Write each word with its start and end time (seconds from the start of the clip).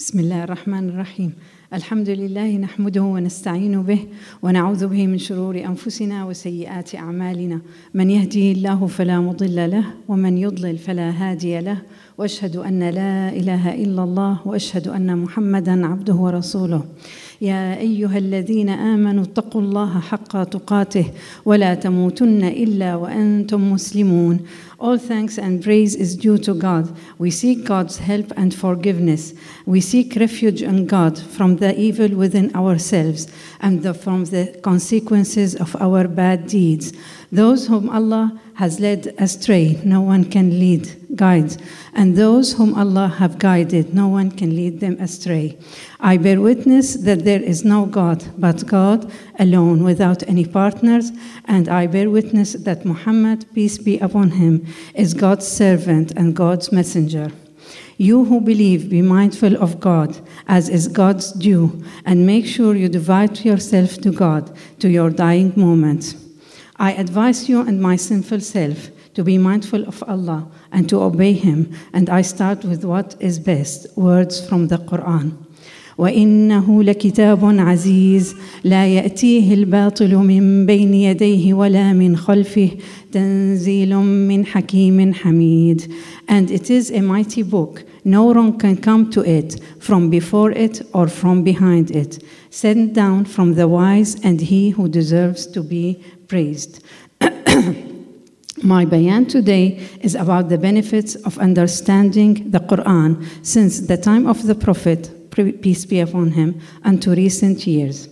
بسم 0.00 0.20
الله 0.20 0.44
الرحمن 0.44 0.88
الرحيم. 0.88 1.32
الحمد 1.74 2.08
لله 2.08 2.56
نحمده 2.56 3.02
ونستعين 3.02 3.82
به 3.82 3.98
ونعوذ 4.42 4.86
به 4.86 5.06
من 5.06 5.18
شرور 5.18 5.56
أنفسنا 5.64 6.24
وسيئات 6.24 6.94
أعمالنا. 6.94 7.60
من 7.94 8.10
يهده 8.10 8.40
الله 8.52 8.86
فلا 8.86 9.20
مضل 9.20 9.70
له 9.70 9.84
ومن 10.08 10.38
يضلل 10.38 10.78
فلا 10.78 11.10
هادي 11.10 11.60
له. 11.60 11.78
وأشهد 12.18 12.56
أن 12.56 12.80
لا 12.90 13.28
إله 13.28 13.74
إلا 13.74 14.04
الله 14.04 14.38
وأشهد 14.44 14.88
أن 14.88 15.18
محمدا 15.18 15.86
عبده 15.86 16.14
ورسوله. 16.14 16.82
يا 17.40 17.78
أيها 17.78 18.18
الذين 18.18 18.68
آمنوا 18.68 19.24
اتقوا 19.24 19.60
الله 19.60 20.00
حق 20.00 20.44
تقاته 20.44 21.06
ولا 21.44 21.74
تموتن 21.74 22.44
إلا 22.44 22.96
وأنتم 22.96 23.72
مسلمون. 23.72 24.40
All 24.80 24.96
thanks 24.96 25.36
and 25.36 25.62
praise 25.62 25.94
is 25.94 26.16
due 26.16 26.38
to 26.38 26.54
God. 26.54 26.96
We 27.18 27.30
seek 27.30 27.66
God's 27.66 27.98
help 27.98 28.32
and 28.34 28.54
forgiveness. 28.54 29.34
We 29.66 29.82
seek 29.82 30.16
refuge 30.16 30.62
in 30.62 30.86
God 30.86 31.18
from 31.18 31.56
the 31.56 31.78
evil 31.78 32.08
within 32.16 32.56
ourselves 32.56 33.28
and 33.60 33.82
the, 33.82 33.92
from 33.92 34.24
the 34.24 34.58
consequences 34.62 35.54
of 35.54 35.76
our 35.76 36.08
bad 36.08 36.46
deeds. 36.46 36.94
Those 37.30 37.66
whom 37.68 37.90
Allah 37.90 38.40
has 38.54 38.80
led 38.80 39.14
astray, 39.18 39.80
no 39.84 40.00
one 40.00 40.24
can 40.24 40.58
lead, 40.58 41.16
guide. 41.16 41.56
And 41.94 42.16
those 42.16 42.54
whom 42.54 42.74
Allah 42.74 43.08
have 43.08 43.38
guided, 43.38 43.94
no 43.94 44.08
one 44.08 44.30
can 44.30 44.54
lead 44.56 44.80
them 44.80 44.98
astray. 44.98 45.56
I 46.00 46.16
bear 46.16 46.40
witness 46.40 46.94
that 46.94 47.24
there 47.24 47.42
is 47.42 47.64
no 47.64 47.86
God 47.86 48.24
but 48.36 48.66
God 48.66 49.10
alone, 49.38 49.82
without 49.84 50.28
any 50.28 50.44
partners. 50.44 51.12
And 51.46 51.68
I 51.68 51.86
bear 51.86 52.10
witness 52.10 52.52
that 52.52 52.84
Muhammad, 52.84 53.46
peace 53.54 53.78
be 53.78 53.98
upon 53.98 54.32
him, 54.32 54.66
is 54.93 55.13
God's 55.13 55.47
servant 55.47 56.11
and 56.19 56.35
God's 56.35 56.71
messenger. 56.71 57.27
You 57.97 58.25
who 58.25 58.41
believe, 58.41 58.89
be 58.89 59.01
mindful 59.01 59.55
of 59.65 59.79
God, 59.79 60.11
as 60.47 60.69
is 60.69 60.87
God's 60.87 61.31
due, 61.31 61.83
and 62.05 62.25
make 62.25 62.45
sure 62.45 62.75
you 62.75 62.89
devote 62.89 63.45
yourself 63.45 63.97
to 64.01 64.11
God 64.11 64.43
to 64.79 64.87
your 64.89 65.09
dying 65.09 65.53
moments. 65.55 66.15
I 66.77 66.91
advise 66.93 67.47
you 67.49 67.61
and 67.61 67.81
my 67.81 67.95
sinful 67.95 68.41
self 68.41 68.89
to 69.15 69.23
be 69.23 69.37
mindful 69.37 69.87
of 69.87 70.03
Allah 70.03 70.41
and 70.73 70.89
to 70.89 71.01
obey 71.01 71.33
Him, 71.33 71.59
and 71.93 72.09
I 72.09 72.21
start 72.21 72.65
with 72.65 72.83
what 72.83 73.15
is 73.19 73.39
best 73.39 73.79
words 73.95 74.45
from 74.47 74.67
the 74.67 74.77
Quran. 74.77 75.27
وانه 75.97 76.83
لكتاب 76.83 77.45
عزيز 77.59 78.35
لا 78.63 78.87
ياتيه 78.87 79.53
الباطل 79.53 80.15
من 80.15 80.65
بين 80.65 80.93
يديه 80.93 81.53
ولا 81.53 81.93
من 81.93 82.17
خلفه 82.17 82.69
تنزيل 83.11 83.95
من 84.27 84.45
حكيم 84.45 85.13
حميد 85.13 85.91
and 86.27 86.51
it 86.51 86.69
is 86.69 86.91
a 86.91 87.01
mighty 87.01 87.43
book 87.43 87.83
no 88.03 88.33
wrong 88.33 88.57
can 88.57 88.77
come 88.77 89.09
to 89.09 89.21
it 89.21 89.59
from 89.79 90.09
before 90.09 90.51
it 90.51 90.81
or 90.93 91.07
from 91.07 91.43
behind 91.43 91.91
it 91.91 92.23
sent 92.49 92.93
down 92.93 93.25
from 93.25 93.55
the 93.55 93.67
wise 93.67 94.15
and 94.23 94.41
he 94.41 94.69
who 94.69 94.87
deserves 94.87 95.45
to 95.47 95.61
be 95.61 96.01
praised 96.27 96.83
My 98.63 98.85
bayan 98.85 99.25
today 99.25 99.65
is 99.99 100.15
about 100.15 100.47
the 100.47 100.57
benefits 100.57 101.15
of 101.27 101.37
understanding 101.39 102.51
the 102.51 102.59
Quran 102.59 103.11
since 103.45 103.81
the 103.81 103.97
time 103.97 104.25
of 104.27 104.47
the 104.47 104.55
Prophet 104.55 105.11
peace 105.35 105.85
be 105.85 105.99
upon 105.99 106.31
him, 106.31 106.61
and 106.83 107.01
to 107.01 107.11
recent 107.11 107.67
years. 107.67 108.07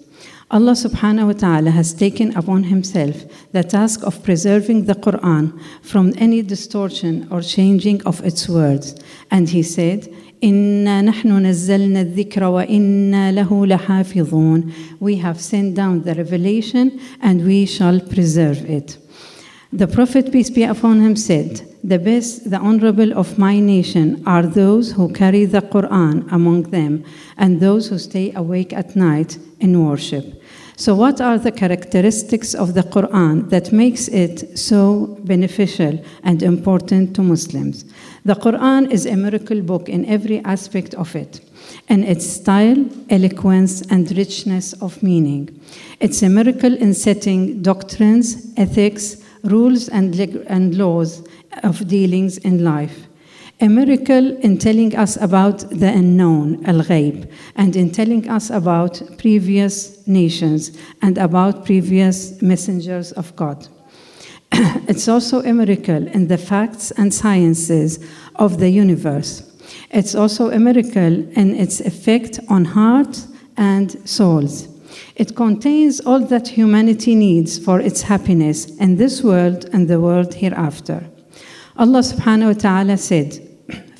Allah 0.51 0.73
subhanahu 0.73 1.27
wa 1.27 1.33
ta'ala 1.33 1.71
has 1.71 1.93
taken 1.93 2.35
upon 2.37 2.65
himself 2.65 3.23
the 3.53 3.63
task 3.63 4.03
of 4.03 4.21
preserving 4.23 4.85
the 4.85 4.93
Quran 4.93 5.59
from 5.81 6.13
any 6.17 6.41
distortion 6.43 7.27
or 7.31 7.41
changing 7.41 8.03
of 8.05 8.23
its 8.23 8.47
words. 8.47 8.95
And 9.31 9.49
he 9.49 9.63
said, 9.63 10.13
إنا 10.43 11.01
نحن 11.01 11.45
نزلنا 11.45 12.01
الذكر 12.01 12.43
وإنا 12.43 13.31
له 13.31 13.65
لحافظون. 13.65 14.71
We 14.99 15.15
have 15.15 15.39
sent 15.39 15.75
down 15.75 16.03
the 16.03 16.13
revelation 16.13 16.99
and 17.21 17.45
we 17.45 17.65
shall 17.65 17.99
preserve 17.99 18.69
it. 18.69 18.97
The 19.71 19.87
Prophet, 19.87 20.31
peace 20.31 20.51
be 20.51 20.65
upon 20.65 20.99
him, 21.01 21.15
said, 21.15 21.67
The 21.83 21.97
best, 21.97 22.51
the 22.51 22.59
honorable 22.59 23.11
of 23.17 23.39
my 23.39 23.59
nation 23.59 24.21
are 24.27 24.43
those 24.43 24.91
who 24.91 25.11
carry 25.11 25.45
the 25.45 25.61
Quran 25.61 26.31
among 26.31 26.69
them 26.69 27.03
and 27.39 27.59
those 27.59 27.87
who 27.87 27.97
stay 27.97 28.31
awake 28.35 28.71
at 28.71 28.95
night 28.95 29.39
in 29.59 29.83
worship. 29.83 30.36
So, 30.78 30.94
what 30.94 31.20
are 31.20 31.38
the 31.38 31.50
characteristics 31.50 32.54
of 32.54 32.74
the 32.74 32.84
Quran 32.84 33.50
that 33.50 33.72
makes 33.72 34.06
it 34.06 34.56
so 34.56 35.18
beneficial 35.24 35.98
and 36.22 36.40
important 36.40 37.16
to 37.16 37.22
Muslims? 37.22 37.84
The 38.24 38.34
Quran 38.36 38.88
is 38.88 39.04
a 39.04 39.16
miracle 39.16 39.60
book 39.60 39.88
in 39.88 40.04
every 40.04 40.38
aspect 40.44 40.94
of 40.94 41.16
it 41.16 41.40
in 41.88 42.04
its 42.04 42.24
style, 42.24 42.76
eloquence, 43.10 43.82
and 43.90 44.08
richness 44.16 44.72
of 44.74 45.02
meaning. 45.02 45.48
It's 45.98 46.22
a 46.22 46.28
miracle 46.28 46.76
in 46.76 46.94
setting 46.94 47.60
doctrines, 47.60 48.52
ethics, 48.56 49.16
rules 49.42 49.88
and, 49.88 50.14
and 50.46 50.78
laws 50.78 51.26
of 51.64 51.88
dealings 51.88 52.38
in 52.38 52.62
life. 52.62 53.07
A 53.60 53.68
miracle 53.68 54.36
in 54.36 54.56
telling 54.58 54.94
us 54.94 55.16
about 55.16 55.68
the 55.70 55.88
unknown, 55.88 56.64
al 56.64 56.80
ghaib, 56.80 57.28
and 57.56 57.74
in 57.74 57.90
telling 57.90 58.28
us 58.30 58.50
about 58.50 59.02
previous 59.18 60.06
nations 60.06 60.78
and 61.02 61.18
about 61.18 61.64
previous 61.64 62.40
messengers 62.40 63.10
of 63.12 63.34
God. 63.34 63.66
it's 64.52 65.08
also 65.08 65.42
a 65.42 65.52
miracle 65.52 66.06
in 66.06 66.28
the 66.28 66.38
facts 66.38 66.92
and 66.92 67.12
sciences 67.12 67.98
of 68.36 68.60
the 68.60 68.70
universe. 68.70 69.42
It's 69.90 70.14
also 70.14 70.52
a 70.52 70.60
miracle 70.60 71.28
in 71.36 71.56
its 71.56 71.80
effect 71.80 72.38
on 72.48 72.64
hearts 72.64 73.26
and 73.56 74.08
souls. 74.08 74.68
It 75.16 75.34
contains 75.34 75.98
all 75.98 76.20
that 76.20 76.46
humanity 76.46 77.16
needs 77.16 77.58
for 77.58 77.80
its 77.80 78.02
happiness 78.02 78.66
in 78.76 78.98
this 78.98 79.20
world 79.20 79.68
and 79.72 79.88
the 79.88 80.00
world 80.00 80.34
hereafter. 80.34 81.04
Allah 81.76 82.00
subhanahu 82.00 82.54
wa 82.54 82.60
ta'ala 82.60 82.96
said, 82.96 83.47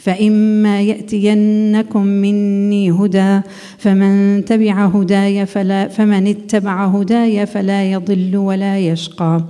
فإما 0.03 0.81
يأتينكم 0.81 2.06
مني 2.06 2.91
هدى 2.91 3.41
فمن 3.78 4.44
تبع 4.44 4.86
هداي 4.86 5.47
فلا 5.47 5.88
فمن 5.88 6.26
اتبع 6.26 6.86
هداي 6.86 7.47
فلا 7.47 7.92
يضل 7.92 8.37
ولا 8.37 8.78
يشقى 8.78 9.44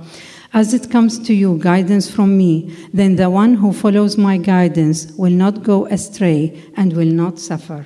As 0.51 0.73
it 0.73 0.89
comes 0.89 1.19
to 1.19 1.33
you 1.33 1.59
guidance 1.59 2.09
from 2.09 2.35
me, 2.35 2.75
then 2.91 3.17
the 3.17 3.29
one 3.29 3.53
who 3.53 3.71
follows 3.71 4.17
my 4.17 4.37
guidance 4.37 5.13
will 5.15 5.37
not 5.45 5.61
go 5.61 5.85
astray 5.85 6.59
and 6.75 6.93
will 6.93 7.13
not 7.23 7.37
suffer. 7.37 7.85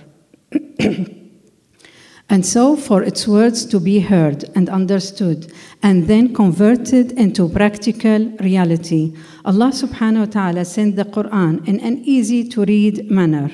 And 2.32 2.44
so, 2.44 2.76
for 2.76 3.02
its 3.02 3.26
words 3.26 3.64
to 3.66 3.80
be 3.80 4.00
heard 4.00 4.44
and 4.54 4.68
understood 4.68 5.50
and 5.82 6.06
then 6.08 6.34
converted 6.34 7.12
into 7.12 7.48
practical 7.48 8.18
reality, 8.40 9.16
Allah 9.46 9.70
subhanahu 9.72 10.26
wa 10.26 10.26
ta'ala 10.26 10.64
sent 10.66 10.96
the 10.96 11.06
Quran 11.06 11.66
in 11.66 11.80
an 11.80 12.04
easy 12.04 12.46
to 12.50 12.66
read 12.66 13.10
manner. 13.10 13.50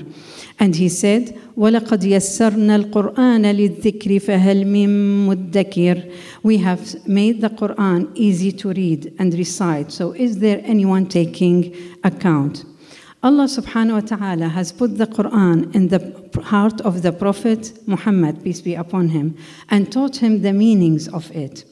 And 0.58 0.74
He 0.74 0.88
said, 0.88 1.38
وَلَقَدْ 1.56 2.02
يَسَّرْنَا 2.02 2.90
الْقُرْآنَ 2.90 3.44
لِلذِّكْرِ 3.46 4.20
فَهَلْ 4.20 4.66
مِن 4.66 5.26
مُدَّكِرٍ 5.28 6.12
We 6.42 6.56
have 6.58 7.06
made 7.06 7.42
the 7.42 7.50
Quran 7.50 8.10
easy 8.16 8.50
to 8.52 8.72
read 8.72 9.14
and 9.20 9.32
recite. 9.34 9.92
So, 9.92 10.12
is 10.12 10.40
there 10.40 10.60
anyone 10.64 11.06
taking 11.06 11.76
account? 12.02 12.64
Allah 13.21 13.45
subhanahu 13.45 13.93
wa 14.01 14.17
ta'ala 14.17 14.47
has 14.47 14.71
put 14.71 14.97
the 14.97 15.05
Quran 15.05 15.75
in 15.75 15.89
the 15.89 16.41
heart 16.41 16.79
of 16.81 17.01
the 17.01 17.11
Prophet 17.11 17.77
Muhammad, 17.85 18.41
peace 18.41 18.61
be 18.61 18.75
upon 18.75 19.09
him, 19.09 19.35
and 19.69 19.91
taught 19.91 20.15
him 20.23 20.41
the 20.41 20.53
meanings 20.53 21.09
of 21.09 21.29
it. 21.31 21.65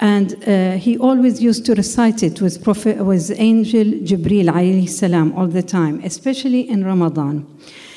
And 0.00 0.42
uh, 0.48 0.78
he 0.78 0.96
always 0.96 1.42
used 1.42 1.66
to 1.66 1.74
recite 1.74 2.22
it 2.22 2.40
with, 2.40 2.64
Prophet, 2.64 3.04
with 3.04 3.30
Angel 3.36 3.84
Jibril 3.84 4.48
alayhi 4.48 4.88
salam 4.88 5.34
all 5.36 5.46
the 5.46 5.62
time, 5.62 6.00
especially 6.04 6.66
in 6.66 6.86
Ramadan. 6.86 7.46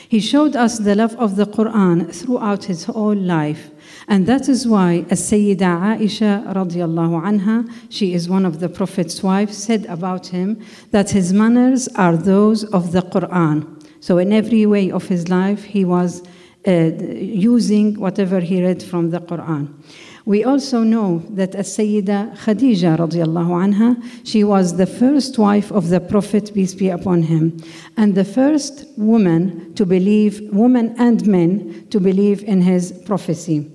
He 0.10 0.20
showed 0.20 0.58
us 0.58 0.78
the 0.78 0.94
love 0.94 1.16
of 1.16 1.38
the 1.38 1.46
Quran 1.46 2.14
throughout 2.14 2.66
his 2.66 2.84
whole 2.84 3.16
life. 3.16 3.71
And 4.12 4.28
that 4.28 4.50
is 4.50 4.68
why 4.68 5.06
As-Sayyida 5.10 5.98
Aisha 5.98 6.54
radiallahu 6.54 7.24
anha, 7.24 7.74
she 7.90 8.14
is 8.14 8.28
one 8.28 8.46
of 8.46 8.60
the 8.60 8.68
Prophet's 8.68 9.24
wives, 9.24 9.58
said 9.58 9.86
about 9.86 10.28
him 10.28 10.62
that 10.92 11.12
his 11.12 11.32
manners 11.32 11.88
are 11.96 12.18
those 12.18 12.66
of 12.74 12.92
the 12.92 13.04
Quran. 13.04 13.82
So 14.02 14.18
in 14.18 14.34
every 14.34 14.66
way 14.66 14.92
of 14.92 15.08
his 15.08 15.30
life, 15.30 15.64
he 15.64 15.86
was 15.86 16.24
uh, 16.68 16.72
using 16.72 17.98
whatever 18.02 18.42
he 18.42 18.62
read 18.62 18.84
from 18.84 19.12
the 19.12 19.22
Quran. 19.22 19.74
We 20.26 20.44
also 20.44 20.84
know 20.84 21.24
that 21.30 21.56
As-Sayyida 21.56 22.38
Khadija 22.38 22.98
radiallahu 22.98 23.54
anha, 23.66 24.28
she 24.28 24.44
was 24.44 24.76
the 24.76 24.88
first 24.88 25.38
wife 25.38 25.72
of 25.72 25.88
the 25.88 26.02
Prophet, 26.02 26.52
peace 26.54 26.74
be 26.74 26.90
upon 26.90 27.24
him, 27.24 27.64
and 27.96 28.14
the 28.14 28.26
first 28.26 28.86
woman 28.98 29.74
to 29.76 29.86
believe, 29.86 30.42
woman 30.52 30.96
and 30.98 31.26
men, 31.26 31.88
to 31.92 32.02
believe 32.02 32.44
in 32.44 32.62
his 32.62 32.92
prophecy. 33.06 33.72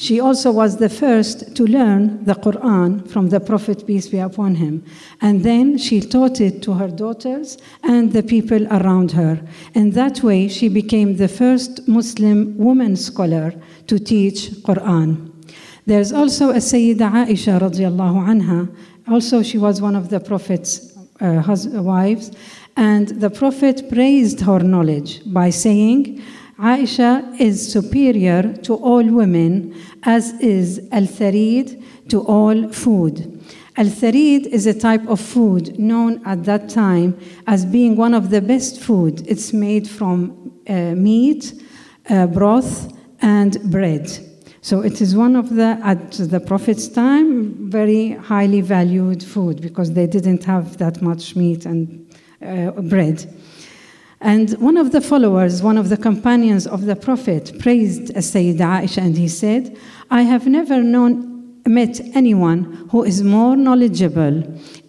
She 0.00 0.20
also 0.20 0.52
was 0.52 0.76
the 0.76 0.88
first 0.88 1.56
to 1.56 1.66
learn 1.66 2.24
the 2.24 2.34
Quran 2.34 3.10
from 3.10 3.30
the 3.30 3.40
Prophet, 3.40 3.84
peace 3.84 4.06
be 4.06 4.18
upon 4.18 4.54
him. 4.54 4.84
And 5.20 5.42
then 5.42 5.76
she 5.76 6.00
taught 6.00 6.40
it 6.40 6.62
to 6.62 6.74
her 6.74 6.86
daughters 6.86 7.58
and 7.82 8.12
the 8.12 8.22
people 8.22 8.64
around 8.68 9.10
her. 9.12 9.40
In 9.74 9.90
that 9.90 10.22
way, 10.22 10.46
she 10.46 10.68
became 10.68 11.16
the 11.16 11.26
first 11.26 11.88
Muslim 11.88 12.56
woman 12.56 12.94
scholar 12.94 13.52
to 13.88 13.98
teach 13.98 14.50
Quran. 14.62 15.32
There's 15.84 16.12
also 16.12 16.50
a 16.50 16.60
Sayyida 16.60 17.26
Aisha 17.26 17.58
radiallahu 17.58 18.22
anha. 18.32 18.72
Also, 19.08 19.42
she 19.42 19.58
was 19.58 19.82
one 19.82 19.96
of 19.96 20.10
the 20.10 20.20
Prophet's 20.20 20.96
uh, 21.20 21.42
wives. 21.82 22.30
And 22.76 23.08
the 23.08 23.30
Prophet 23.30 23.90
praised 23.90 24.42
her 24.42 24.60
knowledge 24.60 25.22
by 25.26 25.50
saying, 25.50 26.22
Aisha 26.58 27.40
is 27.40 27.72
superior 27.72 28.52
to 28.64 28.74
all 28.74 29.04
women, 29.04 29.76
as 30.02 30.32
is 30.40 30.80
al 30.90 31.04
tharid 31.04 31.80
to 32.08 32.20
all 32.22 32.72
food. 32.72 33.40
Al 33.76 33.86
tharid 33.86 34.46
is 34.46 34.66
a 34.66 34.74
type 34.74 35.06
of 35.06 35.20
food 35.20 35.78
known 35.78 36.20
at 36.26 36.42
that 36.46 36.68
time 36.68 37.16
as 37.46 37.64
being 37.64 37.94
one 37.94 38.12
of 38.12 38.30
the 38.30 38.42
best 38.42 38.80
food. 38.80 39.24
It's 39.28 39.52
made 39.52 39.88
from 39.88 40.60
uh, 40.68 40.96
meat, 40.96 41.62
uh, 42.10 42.26
broth, 42.26 42.92
and 43.22 43.56
bread. 43.70 44.10
So 44.60 44.80
it 44.80 45.00
is 45.00 45.14
one 45.14 45.36
of 45.36 45.54
the, 45.54 45.78
at 45.84 46.10
the 46.10 46.40
Prophet's 46.40 46.88
time, 46.88 47.70
very 47.70 48.10
highly 48.10 48.62
valued 48.62 49.22
food 49.22 49.62
because 49.62 49.92
they 49.92 50.08
didn't 50.08 50.42
have 50.42 50.76
that 50.78 51.00
much 51.02 51.36
meat 51.36 51.66
and 51.66 52.12
uh, 52.44 52.72
bread. 52.72 53.32
And 54.20 54.50
one 54.58 54.76
of 54.76 54.90
the 54.90 55.00
followers, 55.00 55.62
one 55.62 55.78
of 55.78 55.88
the 55.90 55.96
companions 55.96 56.66
of 56.66 56.86
the 56.86 56.96
Prophet, 56.96 57.52
praised 57.60 58.12
Sayyida 58.14 58.82
Aisha 58.82 58.98
and 58.98 59.16
he 59.16 59.28
said, 59.28 59.76
I 60.10 60.22
have 60.22 60.46
never 60.46 60.82
known, 60.82 61.60
met 61.66 62.00
anyone 62.14 62.88
who 62.90 63.04
is 63.04 63.22
more 63.22 63.56
knowledgeable 63.56 64.42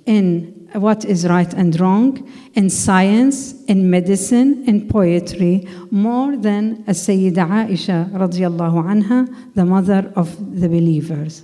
in 0.06 0.60
what 0.74 1.04
is 1.06 1.28
right 1.28 1.54
and 1.54 1.80
wrong, 1.80 2.32
in 2.54 2.70
science, 2.70 3.64
in 3.66 3.90
medicine, 3.90 4.64
in 4.68 4.88
poetry, 4.88 5.68
more 5.92 6.38
than 6.38 6.84
a 6.88 6.92
Sayyida 6.92 7.68
Aisha 7.68 8.10
radiallahu 8.12 8.84
anha, 8.84 9.54
the 9.56 9.66
mother 9.66 10.12
of 10.16 10.60
the 10.60 10.68
believers. 10.68 11.44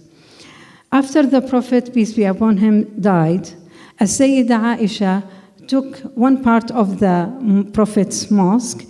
After 0.91 1.25
the 1.25 1.41
Prophet, 1.41 1.93
peace 1.93 2.13
be 2.13 2.23
upon 2.23 2.57
him, 2.57 2.99
died, 3.01 3.49
a 3.99 4.03
Sayyida 4.05 4.77
Aisha 4.77 5.27
took 5.67 5.97
one 6.15 6.43
part 6.43 6.71
of 6.71 6.99
the 6.99 7.69
Prophet's 7.73 8.29
mosque 8.31 8.85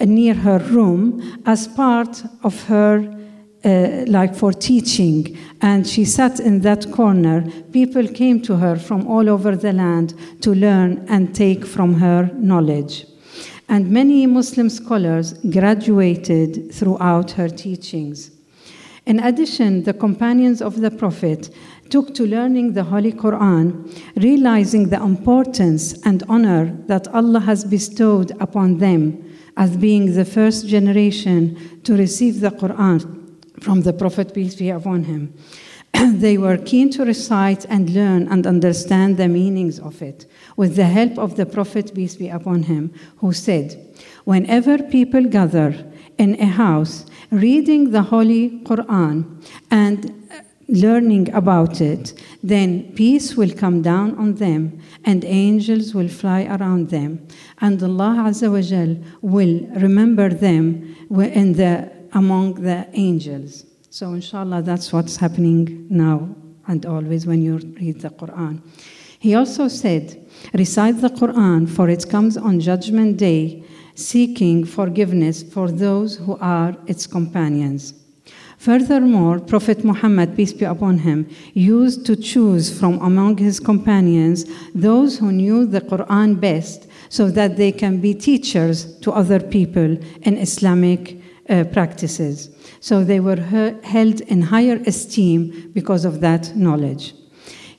near 0.00 0.34
her 0.34 0.58
room 0.58 1.40
as 1.46 1.68
part 1.68 2.22
of 2.42 2.64
her 2.64 3.16
uh, 3.62 4.04
like 4.06 4.34
for 4.34 4.52
teaching, 4.52 5.36
and 5.60 5.86
she 5.86 6.04
sat 6.04 6.40
in 6.40 6.60
that 6.60 6.90
corner. 6.92 7.44
People 7.72 8.08
came 8.08 8.40
to 8.40 8.56
her 8.56 8.76
from 8.76 9.06
all 9.06 9.28
over 9.28 9.54
the 9.54 9.72
land 9.72 10.14
to 10.40 10.54
learn 10.54 11.04
and 11.08 11.34
take 11.34 11.66
from 11.66 11.94
her 11.94 12.30
knowledge. 12.34 13.04
And 13.68 13.90
many 13.90 14.26
Muslim 14.26 14.70
scholars 14.70 15.34
graduated 15.50 16.72
throughout 16.72 17.32
her 17.32 17.48
teachings. 17.48 18.30
In 19.06 19.18
addition, 19.20 19.84
the 19.84 19.94
companions 19.94 20.60
of 20.60 20.80
the 20.80 20.90
Prophet 20.90 21.50
took 21.88 22.14
to 22.14 22.26
learning 22.26 22.74
the 22.74 22.84
Holy 22.84 23.12
Quran, 23.12 23.90
realizing 24.16 24.88
the 24.88 25.02
importance 25.02 26.00
and 26.04 26.22
honor 26.28 26.76
that 26.86 27.08
Allah 27.08 27.40
has 27.40 27.64
bestowed 27.64 28.30
upon 28.40 28.78
them 28.78 29.24
as 29.56 29.76
being 29.76 30.14
the 30.14 30.24
first 30.24 30.66
generation 30.68 31.80
to 31.84 31.96
receive 31.96 32.40
the 32.40 32.50
Quran 32.50 33.20
from 33.60 33.82
the 33.82 33.92
Prophet, 33.92 34.32
peace 34.32 34.54
be 34.54 34.70
upon 34.70 35.04
him. 35.04 35.34
they 36.14 36.38
were 36.38 36.56
keen 36.56 36.90
to 36.90 37.04
recite 37.04 37.66
and 37.66 37.90
learn 37.90 38.28
and 38.28 38.46
understand 38.46 39.16
the 39.16 39.28
meanings 39.28 39.78
of 39.80 40.00
it 40.02 40.26
with 40.56 40.76
the 40.76 40.84
help 40.84 41.18
of 41.18 41.36
the 41.36 41.46
Prophet, 41.46 41.92
peace 41.94 42.16
be 42.16 42.28
upon 42.28 42.62
him, 42.64 42.92
who 43.18 43.32
said, 43.32 43.94
Whenever 44.24 44.78
people 44.78 45.24
gather 45.24 45.74
in 46.16 46.40
a 46.40 46.46
house 46.46 47.06
reading 47.30 47.90
the 47.90 48.02
Holy 48.02 48.60
Quran 48.60 49.44
and 49.70 50.06
uh, 50.30 50.40
learning 50.68 51.32
about 51.32 51.80
it, 51.80 52.20
then 52.42 52.92
peace 52.94 53.36
will 53.36 53.52
come 53.52 53.82
down 53.82 54.16
on 54.16 54.34
them 54.34 54.80
and 55.04 55.24
angels 55.24 55.94
will 55.94 56.08
fly 56.08 56.44
around 56.44 56.90
them. 56.90 57.26
And 57.60 57.82
Allah 57.82 58.24
Azza 58.28 58.50
wa 58.50 58.60
Jal 58.60 58.96
will 59.22 59.66
remember 59.76 60.28
them 60.28 60.96
in 61.10 61.52
the, 61.54 61.90
among 62.12 62.54
the 62.54 62.88
angels. 62.92 63.64
So, 63.90 64.12
inshallah, 64.12 64.62
that's 64.62 64.92
what's 64.92 65.16
happening 65.16 65.86
now 65.90 66.28
and 66.68 66.86
always 66.86 67.26
when 67.26 67.42
you 67.42 67.56
read 67.80 68.00
the 68.00 68.10
Quran. 68.10 68.62
He 69.18 69.34
also 69.34 69.68
said, 69.68 70.26
Recite 70.54 71.00
the 71.00 71.10
Quran, 71.10 71.68
for 71.68 71.88
it 71.88 72.08
comes 72.08 72.36
on 72.36 72.60
Judgment 72.60 73.18
Day, 73.18 73.62
seeking 73.94 74.64
forgiveness 74.64 75.42
for 75.42 75.70
those 75.70 76.16
who 76.16 76.36
are 76.40 76.76
its 76.86 77.06
companions. 77.06 77.94
Furthermore, 78.58 79.40
Prophet 79.40 79.84
Muhammad, 79.84 80.36
peace 80.36 80.52
be 80.52 80.66
upon 80.66 80.98
him, 80.98 81.26
used 81.54 82.04
to 82.04 82.14
choose 82.14 82.78
from 82.78 83.00
among 83.00 83.38
his 83.38 83.58
companions 83.58 84.44
those 84.74 85.18
who 85.18 85.32
knew 85.32 85.64
the 85.64 85.80
Quran 85.80 86.38
best 86.38 86.86
so 87.08 87.30
that 87.30 87.56
they 87.56 87.72
can 87.72 88.02
be 88.02 88.12
teachers 88.12 88.98
to 89.00 89.12
other 89.12 89.40
people 89.40 89.96
in 90.22 90.36
Islamic 90.36 91.22
uh, 91.48 91.64
practices. 91.72 92.50
So 92.80 93.02
they 93.02 93.18
were 93.18 93.40
held 93.82 94.20
in 94.20 94.42
higher 94.42 94.78
esteem 94.86 95.70
because 95.72 96.04
of 96.04 96.20
that 96.20 96.54
knowledge. 96.54 97.14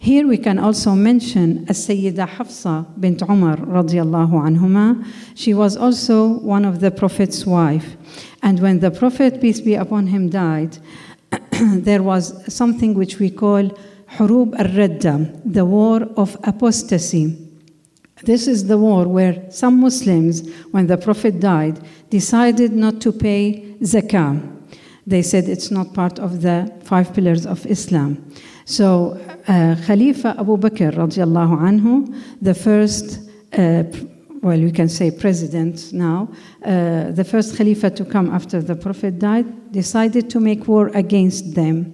Here 0.02 0.28
we 0.28 0.40
can 0.40 0.58
also 0.58 0.96
mention 0.96 1.64
As-Sayyida 1.70 2.28
Hafsa 2.28 2.88
bint 3.00 3.22
Umar 3.22 3.58
radiallahu 3.58 4.34
anhuma. 4.34 5.06
She 5.36 5.54
was 5.54 5.78
also 5.78 6.40
one 6.40 6.66
of 6.66 6.80
the 6.80 6.90
Prophet's 6.90 7.46
wife. 7.46 7.98
And 8.42 8.60
when 8.60 8.80
the 8.80 8.90
Prophet, 8.90 9.40
peace 9.40 9.62
be 9.62 9.76
upon 9.76 10.08
him, 10.08 10.28
died, 10.32 10.80
there 11.52 12.02
was 12.02 12.52
something 12.52 12.96
which 12.96 13.20
we 13.20 13.30
call 13.30 13.70
Hurub 14.18 14.56
al-Radda, 14.56 15.40
the 15.46 15.66
war 15.66 16.02
of 16.18 16.36
apostasy. 16.46 17.38
This 18.24 18.48
is 18.48 18.66
the 18.66 18.80
war 18.80 19.08
where 19.08 19.52
some 19.52 19.80
Muslims, 19.80 20.50
when 20.72 20.88
the 20.88 20.98
Prophet 20.98 21.40
died, 21.40 21.80
decided 22.10 22.74
not 22.74 23.02
to 23.02 23.12
pay 23.12 23.76
zakah. 23.82 24.61
They 25.08 25.22
said 25.22 25.50
it's 25.50 25.72
not 25.72 25.94
part 25.94 26.20
of 26.20 26.42
the 26.42 26.72
five 26.84 27.14
pillars 27.14 27.46
of 27.46 27.66
Islam. 27.66 28.32
So 28.66 29.20
uh, 29.48 29.76
Khalifa 29.86 30.36
Abu 30.40 30.58
Bakr 30.58 30.94
radiallahu 30.94 31.58
anhu, 31.58 32.16
the 32.42 32.54
first, 32.54 33.20
uh, 33.54 33.84
well, 34.42 34.60
we 34.60 34.72
can 34.72 34.90
say 34.90 35.10
president 35.12 35.92
now, 35.92 36.30
uh, 36.64 37.12
the 37.12 37.24
first 37.24 37.58
Khalifa 37.58 37.90
to 37.92 38.06
come 38.06 38.30
after 38.30 38.62
the 38.62 38.76
Prophet 38.76 39.20
died, 39.20 39.72
decided 39.72 40.30
to 40.30 40.40
make 40.40 40.68
war 40.68 40.90
against 40.94 41.56
them. 41.56 41.94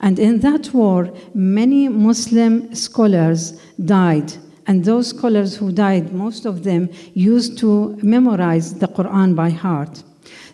And 0.00 0.18
in 0.18 0.40
that 0.40 0.72
war, 0.72 1.10
many 1.34 1.88
Muslim 1.88 2.74
scholars 2.74 3.60
died. 3.84 4.32
And 4.66 4.84
those 4.84 5.08
scholars 5.08 5.56
who 5.56 5.72
died, 5.72 6.12
most 6.12 6.44
of 6.44 6.64
them 6.64 6.90
used 7.14 7.56
to 7.58 7.96
memorize 8.02 8.74
the 8.74 8.88
Quran 8.88 9.34
by 9.36 9.50
heart. 9.50 10.02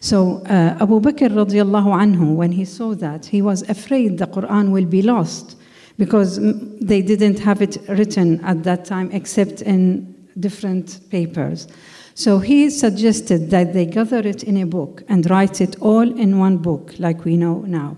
So 0.01 0.43
uh, 0.47 0.77
Abu 0.81 1.01
Bakr 1.01 1.31
radiallahu 1.31 1.91
anhu, 2.05 2.35
when 2.35 2.53
he 2.53 2.65
saw 2.65 2.95
that, 2.97 3.27
he 3.27 3.41
was 3.43 3.63
afraid 3.69 4.19
the 4.19 4.27
Quran 4.27 4.71
will 4.71 4.87
be 4.87 5.03
lost 5.03 5.57
because 5.99 6.39
they 6.81 7.03
didn't 7.03 7.39
have 7.39 7.63
it 7.63 7.77
written 7.89 8.41
at 8.45 8.65
that 8.65 8.85
time 8.85 9.11
except 9.13 9.63
in 9.63 10.13
different 10.41 11.01
papers. 11.11 11.69
So 12.15 12.39
he 12.39 12.69
suggested 12.71 13.51
that 13.51 13.73
they 13.73 13.87
gather 13.87 14.19
it 14.19 14.43
in 14.43 14.57
a 14.59 14.67
book 14.67 15.03
and 15.09 15.29
write 15.31 15.61
it 15.61 15.81
all 15.81 16.09
in 16.19 16.39
one 16.39 16.59
book, 16.59 16.95
like 16.99 17.25
we 17.25 17.37
know 17.37 17.61
now. 17.61 17.97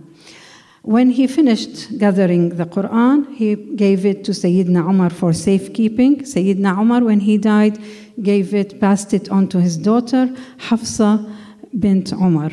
When 0.82 1.10
he 1.10 1.26
finished 1.26 1.98
gathering 1.98 2.50
the 2.50 2.66
Quran, 2.66 3.34
he 3.34 3.54
gave 3.54 4.04
it 4.04 4.22
to 4.24 4.32
Sayyidina 4.32 4.86
Umar 4.86 5.08
for 5.08 5.32
safekeeping. 5.32 6.20
Sayyidina 6.20 6.78
Umar, 6.78 7.02
when 7.02 7.20
he 7.20 7.38
died, 7.38 7.78
gave 8.22 8.54
it, 8.54 8.78
passed 8.80 9.14
it 9.14 9.30
on 9.30 9.48
to 9.48 9.60
his 9.60 9.78
daughter, 9.78 10.30
Hafsa 10.58 11.24
bint 11.78 12.12
Umar. 12.12 12.52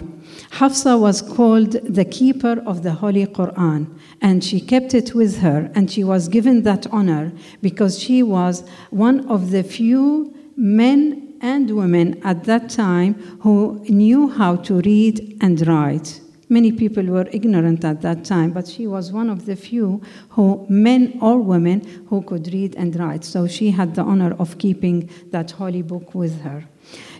Hafsa 0.51 0.97
was 0.97 1.21
called 1.21 1.71
the 1.71 2.05
keeper 2.05 2.61
of 2.65 2.83
the 2.83 2.93
Holy 2.93 3.25
Quran, 3.25 3.87
and 4.21 4.43
she 4.43 4.59
kept 4.59 4.93
it 4.93 5.13
with 5.13 5.39
her, 5.39 5.71
and 5.75 5.89
she 5.91 6.03
was 6.03 6.27
given 6.27 6.63
that 6.63 6.87
honor 6.91 7.31
because 7.61 7.99
she 7.99 8.23
was 8.23 8.63
one 8.89 9.27
of 9.27 9.51
the 9.51 9.63
few 9.63 10.33
men 10.55 11.35
and 11.41 11.75
women 11.75 12.21
at 12.23 12.43
that 12.45 12.69
time 12.69 13.13
who 13.41 13.83
knew 13.89 14.29
how 14.29 14.55
to 14.55 14.81
read 14.81 15.37
and 15.41 15.67
write. 15.67 16.21
Many 16.49 16.73
people 16.73 17.05
were 17.05 17.27
ignorant 17.31 17.85
at 17.85 18.01
that 18.01 18.25
time, 18.25 18.51
but 18.51 18.67
she 18.67 18.85
was 18.85 19.13
one 19.13 19.29
of 19.29 19.45
the 19.45 19.55
few 19.55 20.01
who, 20.31 20.65
men 20.67 21.17
or 21.21 21.39
women, 21.39 22.05
who 22.09 22.21
could 22.23 22.51
read 22.53 22.75
and 22.75 22.93
write. 22.99 23.23
So 23.23 23.47
she 23.47 23.71
had 23.71 23.95
the 23.95 24.01
honor 24.01 24.35
of 24.37 24.57
keeping 24.57 25.09
that 25.31 25.51
holy 25.51 25.81
book 25.81 26.13
with 26.13 26.41
her. 26.41 26.65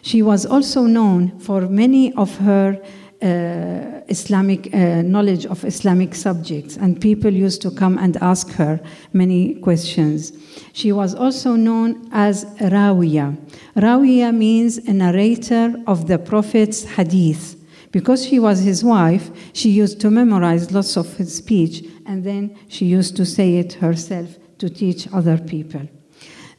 She 0.02 0.22
was 0.22 0.46
also 0.46 0.84
known 0.84 1.40
for 1.40 1.62
many 1.62 2.14
of 2.14 2.36
her 2.38 2.82
uh, 3.22 4.02
Islamic 4.08 4.74
uh, 4.74 5.04
knowledge 5.04 5.46
of 5.46 5.64
Islamic 5.64 6.16
subjects, 6.16 6.76
and 6.76 7.00
people 7.00 7.32
used 7.32 7.62
to 7.62 7.72
come 7.72 7.98
and 8.00 8.18
ask 8.18 8.50
her 8.54 8.80
many 9.14 9.56
questions. 9.56 10.34
She 10.74 10.92
was 10.92 11.14
also 11.14 11.56
known 11.56 12.10
as 12.12 12.46
Rawiya. 12.60 13.38
Rawiya 13.76 14.36
means 14.36 14.80
a 14.80 14.94
narrator 14.94 15.76
of 15.86 16.08
the 16.08 16.18
Prophet's 16.18 16.84
hadith. 16.84 17.58
Because 17.92 18.26
she 18.26 18.40
was 18.40 18.60
his 18.62 18.84
wife, 18.84 19.30
she 19.54 19.70
used 19.70 20.00
to 20.02 20.10
memorize 20.10 20.72
lots 20.72 20.98
of 20.98 21.18
his 21.18 21.36
speech, 21.36 21.86
and 22.08 22.24
then 22.24 22.58
she 22.70 22.86
used 22.86 23.16
to 23.18 23.26
say 23.26 23.58
it 23.58 23.74
herself 23.74 24.38
to 24.58 24.70
teach 24.70 25.08
other 25.14 25.38
people. 25.38 25.88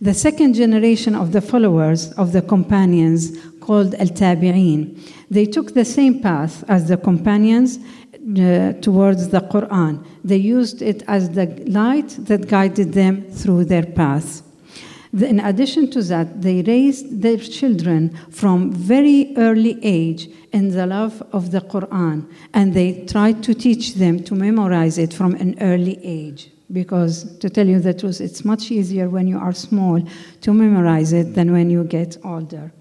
The 0.03 0.15
second 0.15 0.55
generation 0.55 1.15
of 1.15 1.31
the 1.31 1.41
followers 1.41 2.11
of 2.15 2.33
the 2.33 2.43
companions, 2.43 3.39
called 3.61 3.95
Al 3.95 4.09
Tabi'een, 4.09 4.99
they 5.31 5.47
took 5.47 5.75
the 5.75 5.85
same 5.85 6.21
path 6.21 6.65
as 6.69 6.89
the 6.89 6.97
companions 6.97 7.79
uh, 7.79 8.73
towards 8.81 9.29
the 9.29 9.43
Quran. 9.43 10.05
They 10.25 10.39
used 10.39 10.83
it 10.83 11.05
as 11.07 11.31
the 11.31 11.47
light 11.69 12.09
that 12.27 12.49
guided 12.49 12.95
them 12.95 13.31
through 13.31 13.67
their 13.67 13.85
path. 13.85 14.43
In 15.13 15.39
addition 15.39 15.89
to 15.93 16.03
that, 16.03 16.43
they 16.43 16.63
raised 16.63 17.23
their 17.23 17.39
children 17.39 18.19
from 18.29 18.73
very 18.73 19.33
early 19.37 19.79
age 19.85 20.29
in 20.53 20.71
the 20.71 20.85
love 20.85 21.23
of 21.33 21.53
the 21.53 21.61
Quran, 21.61 22.29
and 22.53 22.75
they 22.75 23.07
tried 23.07 23.45
to 23.45 23.55
teach 23.55 23.95
them 23.95 24.25
to 24.25 24.35
memorize 24.35 24.99
it 24.99 25.15
from 25.15 25.37
an 25.37 25.55
early 25.61 26.01
age. 26.03 26.51
Because 26.73 27.37
to 27.39 27.51
tell 27.51 27.69
you 27.69 27.81
the 27.81 27.93
truth, 27.93 28.21
it's 28.21 28.45
much 28.45 28.71
easier 28.71 29.09
when 29.09 29.27
you 29.27 29.39
are 29.39 29.53
small 29.53 30.03
to 30.41 30.55
memorize 30.55 31.13
it 31.13 31.35
than 31.35 31.53
when 31.53 31.71
you 31.71 31.85
get 31.85 32.17
older. 32.25 32.73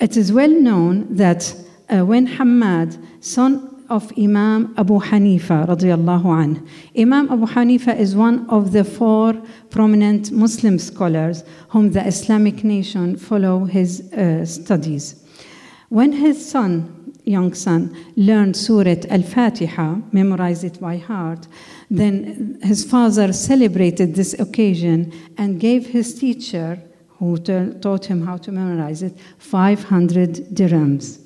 It 0.00 0.16
is 0.16 0.32
well 0.32 0.50
known 0.50 1.14
that 1.16 1.54
uh, 1.88 2.04
when 2.04 2.26
Hamad, 2.28 2.96
son 3.24 3.76
of 3.88 4.12
Imam 4.18 4.74
Abu 4.76 5.00
Hanifa 5.00 5.66
radiallahu 5.66 6.24
anh. 6.42 6.68
Imam 6.96 7.30
Abu 7.30 7.46
Hanifa 7.46 7.96
is 7.96 8.16
one 8.16 8.48
of 8.50 8.72
the 8.72 8.84
four 8.84 9.34
prominent 9.70 10.32
Muslim 10.32 10.78
scholars 10.78 11.44
whom 11.68 11.92
the 11.92 12.04
Islamic 12.06 12.64
nation 12.64 13.16
follow 13.16 13.64
his 13.64 14.12
uh, 14.12 14.44
studies. 14.44 15.24
When 15.88 16.12
his 16.12 16.50
son, 16.50 16.95
young 17.26 17.52
son, 17.52 17.94
learned 18.16 18.56
Surah 18.56 19.02
Al-Fatiha, 19.10 19.96
memorized 20.12 20.64
it 20.64 20.80
by 20.80 20.96
heart, 20.96 21.46
then 21.90 22.58
his 22.62 22.84
father 22.84 23.32
celebrated 23.32 24.14
this 24.14 24.32
occasion 24.38 25.12
and 25.36 25.60
gave 25.60 25.88
his 25.88 26.18
teacher, 26.18 26.80
who 27.18 27.36
taught 27.36 28.06
him 28.06 28.24
how 28.24 28.36
to 28.36 28.52
memorize 28.52 29.02
it, 29.02 29.18
500 29.38 30.54
dirhams. 30.54 31.20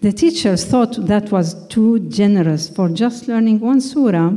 The 0.00 0.12
teachers 0.12 0.64
thought 0.64 1.06
that 1.06 1.30
was 1.30 1.54
too 1.68 2.00
generous 2.08 2.68
for 2.68 2.88
just 2.88 3.28
learning 3.28 3.60
one 3.60 3.80
surah. 3.80 4.32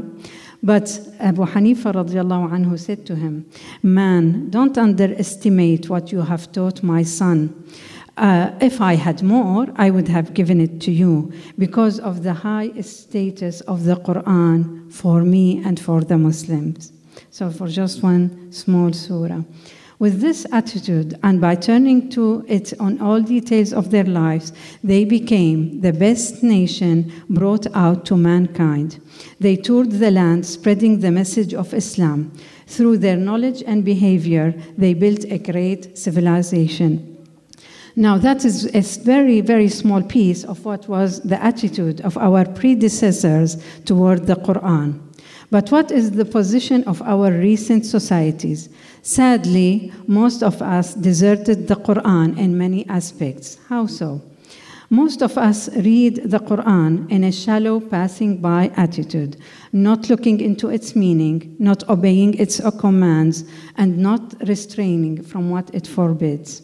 But 0.61 0.99
Abu 1.19 1.45
Hanifa 1.45 1.93
anhu 1.93 2.79
said 2.79 3.05
to 3.05 3.15
him, 3.15 3.45
Man, 3.83 4.49
don't 4.49 4.77
underestimate 4.77 5.89
what 5.89 6.11
you 6.11 6.21
have 6.21 6.51
taught 6.51 6.81
my 6.83 7.03
son. 7.03 7.65
Uh, 8.17 8.51
if 8.61 8.79
I 8.79 8.95
had 8.95 9.21
more, 9.21 9.67
I 9.75 9.89
would 9.89 10.07
have 10.07 10.33
given 10.33 10.61
it 10.61 10.79
to 10.81 10.91
you 10.91 11.33
because 11.57 11.99
of 11.99 12.23
the 12.23 12.33
high 12.33 12.71
status 12.79 13.59
of 13.61 13.83
the 13.83 13.97
Quran 13.97 14.91
for 14.91 15.23
me 15.23 15.61
and 15.65 15.77
for 15.77 16.01
the 16.01 16.17
Muslims. 16.17 16.93
So, 17.29 17.49
for 17.49 17.67
just 17.67 18.03
one 18.03 18.51
small 18.53 18.93
surah. 18.93 19.41
With 19.99 20.19
this 20.19 20.45
attitude, 20.51 21.17
and 21.23 21.39
by 21.39 21.55
turning 21.55 22.09
to 22.11 22.43
it 22.47 22.73
on 22.79 22.99
all 22.99 23.21
details 23.21 23.71
of 23.71 23.91
their 23.91 24.03
lives, 24.03 24.51
they 24.83 25.05
became 25.05 25.79
the 25.79 25.93
best 25.93 26.43
nation 26.43 27.11
brought 27.29 27.67
out 27.73 28.05
to 28.05 28.17
mankind. 28.17 28.99
They 29.39 29.55
toured 29.55 29.91
the 29.91 30.11
land, 30.11 30.45
spreading 30.45 30.99
the 30.99 31.11
message 31.11 31.53
of 31.53 31.73
Islam. 31.73 32.33
Through 32.67 32.97
their 32.97 33.15
knowledge 33.15 33.63
and 33.65 33.85
behavior, 33.85 34.53
they 34.77 34.93
built 34.93 35.23
a 35.25 35.37
great 35.37 35.97
civilization. 35.97 37.14
Now, 37.97 38.17
that 38.17 38.43
is 38.43 38.65
a 38.75 38.81
very, 39.03 39.39
very 39.39 39.69
small 39.69 40.03
piece 40.03 40.43
of 40.43 40.65
what 40.65 40.89
was 40.89 41.21
the 41.21 41.41
attitude 41.41 42.01
of 42.01 42.17
our 42.17 42.43
predecessors 42.45 43.55
toward 43.85 44.27
the 44.27 44.35
Quran. 44.35 44.99
But 45.49 45.71
what 45.71 45.91
is 45.91 46.11
the 46.11 46.25
position 46.25 46.83
of 46.83 47.01
our 47.03 47.31
recent 47.31 47.85
societies? 47.85 48.67
Sadly, 49.01 49.93
most 50.07 50.43
of 50.43 50.61
us 50.61 50.93
deserted 50.93 51.69
the 51.69 51.75
Quran 51.75 52.37
in 52.37 52.57
many 52.57 52.85
aspects. 52.89 53.59
How 53.69 53.85
so? 53.85 54.21
Most 54.89 55.21
of 55.21 55.37
us 55.37 55.69
read 55.77 56.29
the 56.29 56.39
Quran 56.39 57.09
in 57.09 57.23
a 57.23 57.31
shallow 57.31 57.79
passing 57.79 58.37
by 58.37 58.71
attitude, 58.75 59.37
not 59.71 60.09
looking 60.09 60.41
into 60.41 60.67
its 60.69 60.97
meaning, 60.97 61.55
not 61.59 61.87
obeying 61.87 62.33
its 62.33 62.59
commands, 62.77 63.45
and 63.77 63.97
not 63.97 64.35
restraining 64.47 65.23
from 65.23 65.49
what 65.49 65.73
it 65.73 65.87
forbids. 65.87 66.61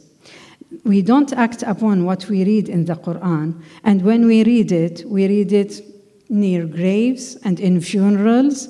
We 0.84 1.02
don't 1.02 1.32
act 1.34 1.64
upon 1.64 2.06
what 2.06 2.28
we 2.28 2.44
read 2.44 2.70
in 2.70 2.86
the 2.86 2.96
Quran, 2.96 3.62
and 3.84 4.02
when 4.02 4.26
we 4.26 4.44
read 4.44 4.72
it, 4.72 5.04
we 5.08 5.28
read 5.28 5.52
it 5.54 5.82
near 6.30 6.66
graves 6.66 7.36
and 7.44 7.60
in 7.60 7.82
funerals 7.82 8.70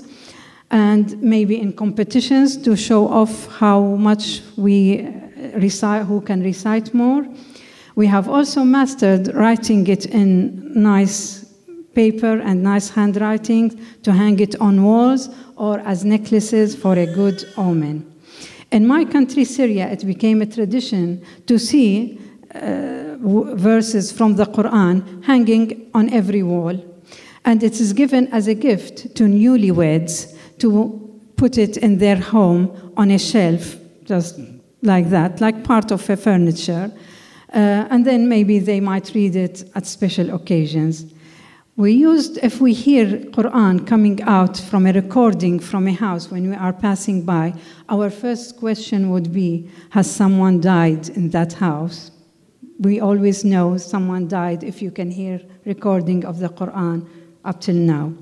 and 0.72 1.22
maybe 1.22 1.60
in 1.60 1.74
competitions 1.74 2.58
to 2.58 2.75
show 2.75 3.08
off 3.08 3.48
how 3.48 3.82
much 3.82 4.41
we 4.58 5.01
uh, 5.01 5.60
recite, 5.60 6.06
who 6.06 6.22
can 6.22 6.41
recite 6.41 6.94
more. 6.94 7.27
We 7.96 8.08
have 8.08 8.30
also 8.30 8.63
mastered 8.63 9.34
writing 9.36 9.86
it 9.88 10.06
in 10.06 10.72
nice 10.74 11.46
paper 11.94 12.39
and 12.39 12.63
nice 12.63 12.89
handwriting 12.89 13.77
to 14.03 14.13
hang 14.13 14.39
it 14.39 14.56
on 14.62 14.84
walls 14.84 15.30
or 15.58 15.80
as 15.82 16.06
necklaces 16.06 16.74
for 16.74 16.94
a 16.94 17.06
good 17.06 17.44
omen. 17.58 18.11
In 18.72 18.88
my 18.88 19.04
country, 19.04 19.44
Syria, 19.44 19.90
it 19.92 20.06
became 20.06 20.42
a 20.42 20.46
tradition 20.46 21.22
to 21.46 21.60
see 21.60 22.20
uh, 22.56 23.18
verses 23.20 24.12
from 24.12 24.36
the 24.36 24.46
Quran 24.46 25.24
hanging 25.25 25.90
on 25.94 26.10
every 26.10 26.42
wall. 26.42 26.75
And 27.44 27.63
it 27.63 27.82
is 27.82 27.92
given 27.94 28.28
as 28.28 28.48
a 28.48 28.54
gift 28.54 29.16
to 29.16 29.24
newlyweds 29.24 30.36
to 30.60 31.22
put 31.36 31.58
it 31.58 31.78
in 31.78 31.98
their 31.98 32.18
home 32.18 32.94
on 32.96 33.12
a 33.12 33.20
shelf, 33.20 33.75
just 34.06 34.40
like 34.82 35.10
that, 35.10 35.42
like 35.42 35.63
part 35.63 35.92
of 35.92 36.10
a 36.10 36.16
furniture. 36.16 36.92
Uh, 37.54 37.88
and 37.90 38.06
then 38.06 38.30
maybe 38.30 38.60
they 38.60 38.80
might 38.80 39.12
read 39.13 39.36
it 39.36 39.70
at 39.75 39.86
special 39.86 40.34
occasions. 40.34 41.13
We 41.82 41.94
used, 41.94 42.38
if 42.44 42.62
we 42.62 42.74
hear 42.74 43.08
Quran 43.08 43.88
coming 43.88 44.22
out 44.22 44.56
from 44.56 44.86
a 44.86 44.94
recording 44.94 45.58
from 45.60 45.88
a 45.88 45.94
house 45.94 46.30
when 46.30 46.48
we 46.48 46.56
are 46.56 46.74
passing 46.74 47.24
by, 47.24 47.56
our 47.90 48.12
first 48.12 48.58
question 48.60 49.10
would 49.10 49.34
be 49.34 49.68
Has 49.90 50.06
someone 50.08 50.62
died 50.62 51.10
in 51.10 51.32
that 51.32 51.54
house? 51.54 52.12
We 52.80 53.00
always 53.00 53.44
know 53.44 53.78
someone 53.78 54.28
died 54.28 54.64
if 54.64 54.80
you 54.80 54.92
can 54.92 55.10
hear 55.10 55.42
recording 55.66 56.24
of 56.24 56.38
the 56.38 56.50
Quran 56.50 57.08
up 57.44 57.60
till 57.62 57.82
now. 57.96 58.14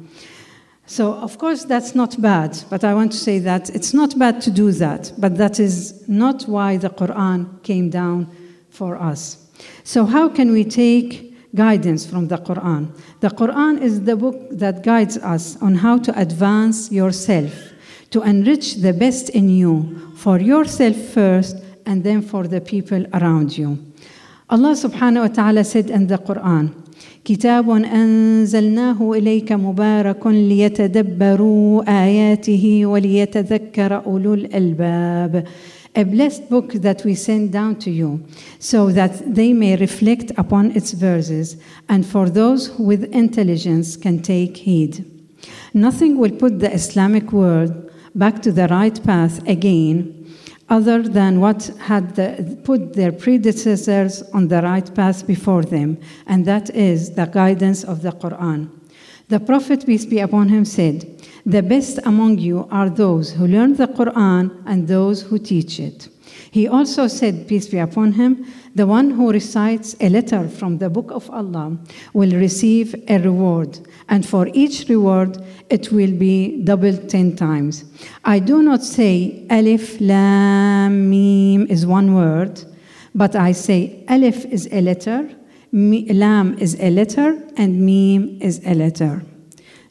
So, 0.86 1.16
of 1.16 1.38
course, 1.38 1.66
that's 1.66 1.94
not 1.94 2.22
bad, 2.22 2.58
but 2.70 2.86
I 2.86 2.94
want 2.94 3.12
to 3.12 3.18
say 3.18 3.40
that 3.40 3.70
it's 3.72 3.94
not 3.94 4.18
bad 4.18 4.40
to 4.44 4.52
do 4.52 4.72
that, 4.72 5.12
but 5.18 5.36
that 5.36 5.60
is 5.60 6.08
not 6.08 6.44
why 6.44 6.78
the 6.78 6.92
Quran 6.92 7.62
came 7.64 7.90
down 7.90 8.30
for 8.70 8.96
us. 8.96 9.50
So, 9.84 10.06
how 10.06 10.30
can 10.30 10.54
we 10.54 10.64
take 10.64 11.29
guidance 11.56 12.06
from 12.06 12.28
the 12.28 12.38
Quran? 12.38 12.92
The 13.20 13.30
Quran 13.30 13.82
is 13.82 14.04
the 14.04 14.16
book 14.16 14.50
that 14.52 14.84
guides 14.84 15.18
us 15.18 15.58
on 15.62 15.76
how 15.76 15.98
to 16.00 16.20
advance 16.20 16.92
yourself, 16.92 17.54
to 18.12 18.22
enrich 18.22 18.76
the 18.76 18.94
best 18.94 19.30
in 19.30 19.50
you, 19.50 20.14
for 20.16 20.40
yourself 20.40 20.96
first, 20.96 21.58
and 21.86 22.04
then 22.04 22.22
for 22.22 22.48
the 22.48 22.62
people 22.62 23.06
around 23.14 23.58
you. 23.58 23.78
Allah 24.50 24.74
subhanahu 24.74 25.30
wa 25.30 25.34
ta'ala 25.34 25.64
said 25.64 25.90
in 25.90 26.08
the 26.08 26.18
Quran, 26.18 26.74
كتاب 27.26 27.70
انزلناه 27.70 29.12
اليك 29.14 29.52
مبارك 29.52 30.28
ليتدبروا 30.28 32.04
اياته 32.04 32.86
وليتذكر 32.86 34.06
اولو 34.06 34.34
الالباب 34.34 35.44
a 35.96 36.04
blessed 36.04 36.50
book 36.50 36.74
that 36.74 37.04
we 37.04 37.16
send 37.16 37.52
down 37.52 37.76
to 37.76 37.90
you 37.90 38.26
so 38.60 38.92
that 38.92 39.36
they 39.36 39.54
may 39.54 39.76
reflect 39.76 40.32
upon 40.38 40.72
its 40.72 40.92
verses 40.92 41.58
and 41.88 42.06
for 42.06 42.30
those 42.30 42.70
with 42.78 43.04
intelligence 43.14 43.98
can 43.98 44.22
take 44.22 44.58
heed 44.58 45.06
nothing 45.74 46.18
will 46.18 46.32
put 46.32 46.60
the 46.60 46.72
islamic 46.72 47.32
world 47.32 47.92
back 48.16 48.42
to 48.42 48.52
the 48.52 48.68
right 48.68 49.04
path 49.04 49.46
again 49.48 50.20
other 50.70 51.02
than 51.02 51.40
what 51.40 51.66
had 51.80 52.16
the, 52.16 52.60
put 52.64 52.94
their 52.94 53.12
predecessors 53.12 54.22
on 54.34 54.48
the 54.48 54.62
right 54.62 54.94
path 54.94 55.26
before 55.26 55.64
them, 55.64 55.98
and 56.28 56.46
that 56.46 56.70
is 56.76 57.16
the 57.16 57.26
guidance 57.26 57.84
of 57.84 58.02
the 58.02 58.12
Quran. 58.12 58.70
The 59.30 59.40
Prophet, 59.40 59.86
peace 59.86 60.06
be 60.06 60.20
upon 60.20 60.50
him, 60.50 60.66
said, 60.66 61.06
The 61.46 61.62
best 61.62 62.00
among 62.04 62.40
you 62.40 62.68
are 62.72 62.90
those 62.90 63.32
who 63.32 63.46
learn 63.46 63.76
the 63.76 63.86
Quran 63.88 64.64
and 64.66 64.88
those 64.88 65.22
who 65.22 65.38
teach 65.38 65.80
it. 65.80 66.10
He 66.50 66.68
also 66.68 67.06
said, 67.06 67.48
Peace 67.48 67.68
be 67.68 67.78
upon 67.78 68.14
him, 68.14 68.44
the 68.74 68.88
one 68.88 69.12
who 69.12 69.32
recites 69.32 69.96
a 70.00 70.10
letter 70.10 70.50
from 70.50 70.80
the 70.80 70.90
book 70.90 71.12
of 71.12 71.30
Allah 71.30 71.78
will 72.14 72.32
receive 72.32 72.96
a 73.08 73.20
reward, 73.20 73.80
and 74.08 74.26
for 74.26 74.50
each 74.54 74.90
reward 74.90 75.38
it 75.70 75.92
will 75.92 76.12
be 76.12 76.64
doubled 76.64 77.08
10 77.08 77.36
times. 77.36 77.84
I 78.26 78.40
do 78.40 78.64
not 78.64 78.84
say 78.84 79.46
Alif, 79.52 80.02
Lam, 80.02 81.08
Mim 81.08 81.68
is 81.68 81.86
one 81.86 82.16
word, 82.16 82.64
but 83.14 83.36
I 83.36 83.52
say 83.52 84.04
Alif 84.08 84.46
is 84.46 84.68
a 84.72 84.82
letter, 84.82 85.30
Lam 85.72 86.58
is 86.58 86.76
a 86.80 86.90
letter, 86.90 87.42
and 87.58 87.86
Mim 87.86 88.40
is 88.42 88.62
a 88.66 88.74
letter. 88.74 89.24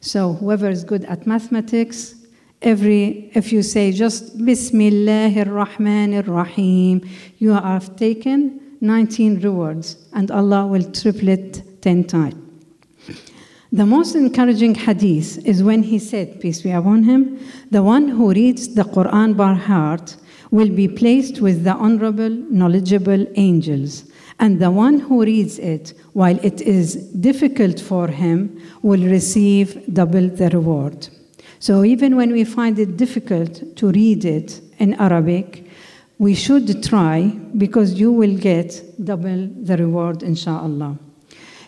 So 0.01 0.33
whoever 0.33 0.69
is 0.69 0.83
good 0.83 1.05
at 1.05 1.25
mathematics, 1.27 2.15
every 2.61 3.31
if 3.33 3.51
you 3.51 3.61
say 3.61 3.91
just 3.91 4.37
Bismillahir 4.37 5.45
Rahmanir 5.45 6.27
Rahim, 6.27 7.07
you 7.37 7.51
have 7.51 7.95
taken 7.95 8.77
19 8.81 9.41
rewards, 9.41 9.97
and 10.13 10.31
Allah 10.31 10.67
will 10.67 10.89
triple 10.91 11.29
it 11.29 11.81
10 11.81 12.03
times. 12.05 12.35
The 13.71 13.85
most 13.85 14.15
encouraging 14.15 14.73
hadith 14.73 15.45
is 15.45 15.61
when 15.61 15.83
he 15.83 15.99
said, 15.99 16.41
Peace 16.41 16.61
be 16.61 16.71
upon 16.71 17.03
him, 17.03 17.39
the 17.69 17.83
one 17.83 18.07
who 18.07 18.31
reads 18.31 18.73
the 18.73 18.81
Quran 18.81 19.37
by 19.37 19.53
heart 19.53 20.17
will 20.49 20.69
be 20.69 20.87
placed 20.87 21.39
with 21.39 21.63
the 21.63 21.73
honorable, 21.73 22.29
knowledgeable 22.29 23.27
angels. 23.35 24.08
And 24.39 24.59
the 24.59 24.71
one 24.71 24.99
who 24.99 25.23
reads 25.23 25.59
it 25.59 25.93
while 26.13 26.39
it 26.43 26.61
is 26.61 26.95
difficult 26.95 27.79
for 27.79 28.07
him 28.07 28.61
will 28.81 29.03
receive 29.03 29.93
double 29.93 30.29
the 30.29 30.49
reward. 30.49 31.09
So 31.59 31.83
even 31.83 32.15
when 32.15 32.31
we 32.31 32.45
find 32.45 32.79
it 32.79 32.95
difficult 32.95 33.75
to 33.75 33.91
read 33.91 34.23
it 34.23 34.61
in 34.77 34.93
Arabic, 34.93 35.65
we 36.17 36.33
should 36.35 36.83
try 36.83 37.27
because 37.57 37.99
you 37.99 38.11
will 38.11 38.37
get 38.37 38.81
double 39.03 39.47
the 39.61 39.75
reward, 39.77 40.23
inshallah. 40.23 40.97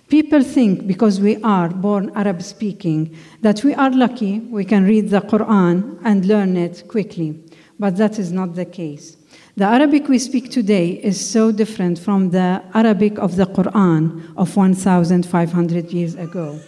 People 0.07 0.43
think 0.43 0.87
because 0.87 1.21
we 1.21 1.41
are 1.41 1.69
born 1.69 2.11
Arab 2.15 2.41
speaking 2.41 3.15
that 3.41 3.63
we 3.63 3.73
are 3.73 3.89
lucky 3.91 4.39
we 4.39 4.65
can 4.65 4.83
read 4.85 5.09
the 5.09 5.21
Quran 5.21 5.97
and 6.03 6.25
learn 6.25 6.57
it 6.57 6.83
quickly, 6.89 7.39
but 7.79 7.95
that 7.95 8.19
is 8.19 8.29
not 8.31 8.55
the 8.55 8.65
case. 8.65 9.15
The 9.61 9.67
Arabic 9.67 10.07
we 10.07 10.17
speak 10.17 10.49
today 10.49 10.93
is 11.03 11.23
so 11.23 11.51
different 11.51 11.99
from 11.99 12.31
the 12.31 12.63
Arabic 12.73 13.19
of 13.19 13.35
the 13.35 13.45
Quran 13.45 14.33
of 14.35 14.57
1,500 14.57 15.91
years 15.91 16.15
ago. 16.15 16.59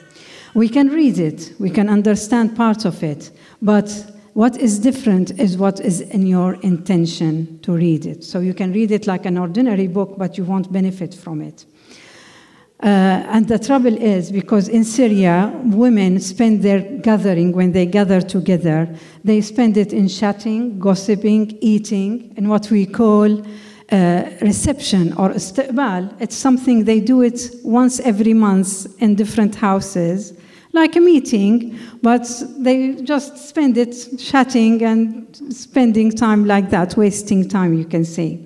We 0.53 0.69
can 0.69 0.89
read 0.89 1.17
it, 1.17 1.53
we 1.57 1.71
can 1.71 1.89
understand 1.89 2.55
parts 2.55 2.85
of 2.85 3.01
it, 3.01 3.31
but 3.63 3.89
what 4.33 4.57
is 4.57 4.77
different 4.77 5.31
is 5.39 5.57
what 5.57 5.79
is 5.79 6.01
in 6.01 6.27
your 6.27 6.53
intention 6.61 7.57
to 7.63 7.71
read 7.71 8.05
it. 8.05 8.23
So 8.23 8.41
you 8.41 8.53
can 8.53 8.71
read 8.71 8.91
it 8.91 9.07
like 9.07 9.25
an 9.25 9.39
ordinary 9.39 9.87
book, 9.87 10.13
but 10.19 10.37
you 10.37 10.43
won't 10.43 10.71
benefit 10.71 11.15
from 11.15 11.41
it. 11.41 11.65
Uh, 12.83 13.23
and 13.31 13.47
the 13.47 13.57
trouble 13.57 13.95
is 13.95 14.29
because 14.29 14.67
in 14.67 14.83
Syria, 14.83 15.49
women 15.63 16.19
spend 16.19 16.61
their 16.61 16.81
gathering, 16.81 17.53
when 17.53 17.71
they 17.71 17.85
gather 17.85 18.19
together, 18.19 18.93
they 19.23 19.39
spend 19.39 19.77
it 19.77 19.93
in 19.93 20.09
chatting, 20.09 20.77
gossiping, 20.79 21.57
eating, 21.61 22.33
and 22.35 22.49
what 22.49 22.69
we 22.69 22.85
call 22.85 23.41
uh, 23.89 24.29
reception 24.41 25.13
or 25.13 25.29
istiqbal. 25.29 26.13
It's 26.19 26.35
something 26.35 26.83
they 26.83 26.99
do 26.99 27.21
it 27.21 27.51
once 27.63 28.01
every 28.01 28.33
month 28.33 28.85
in 29.01 29.15
different 29.15 29.55
houses, 29.55 30.33
like 30.73 30.97
a 30.97 30.99
meeting, 30.99 31.79
but 32.01 32.27
they 32.57 32.95
just 32.95 33.37
spend 33.37 33.77
it 33.77 33.95
chatting 34.19 34.83
and 34.83 35.55
spending 35.55 36.11
time 36.11 36.43
like 36.43 36.69
that, 36.71 36.97
wasting 36.97 37.47
time, 37.47 37.75
you 37.75 37.85
can 37.85 38.03
say. 38.03 38.41